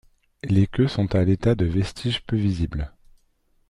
Les 0.41 0.65
queues 0.65 0.87
sont 0.87 1.13
à 1.13 1.23
l'état 1.23 1.53
de 1.53 1.65
vestiges 1.65 2.23
peu 2.23 2.35
visibles. 2.35 2.91